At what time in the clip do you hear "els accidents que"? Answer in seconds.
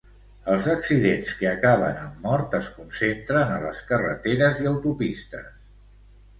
0.51-1.49